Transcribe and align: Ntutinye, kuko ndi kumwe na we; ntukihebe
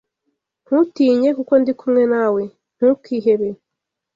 Ntutinye, 0.65 1.29
kuko 1.37 1.53
ndi 1.61 1.71
kumwe 1.79 2.03
na 2.13 2.25
we; 2.33 2.43
ntukihebe 2.75 3.49